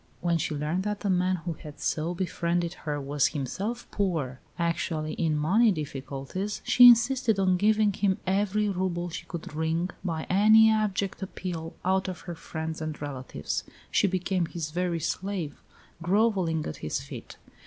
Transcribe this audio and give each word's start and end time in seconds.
When 0.19 0.39
she 0.39 0.55
learned 0.55 0.81
that 0.81 1.01
the 1.01 1.11
man 1.11 1.35
who 1.45 1.53
had 1.53 1.79
so 1.79 2.15
befriended 2.15 2.73
her 2.73 2.99
was 2.99 3.27
himself 3.27 3.85
poor, 3.91 4.39
actually 4.57 5.13
in 5.13 5.37
money 5.37 5.71
difficulties, 5.71 6.59
she 6.63 6.87
insisted 6.87 7.37
on 7.37 7.55
giving 7.55 7.93
him 7.93 8.17
every 8.25 8.67
rouble 8.67 9.09
she 9.11 9.27
could 9.27 9.53
wring, 9.53 9.91
by 10.03 10.23
any 10.27 10.71
abject 10.71 11.21
appeal, 11.21 11.75
out 11.85 12.07
of 12.07 12.21
her 12.21 12.33
friends 12.33 12.81
and 12.81 12.99
relatives. 12.99 13.63
She 13.91 14.07
became 14.07 14.47
his 14.47 14.71
very 14.71 14.99
slave, 14.99 15.61
grovelling 16.01 16.65
at 16.65 16.77
his 16.77 16.99
feet. 16.99 17.37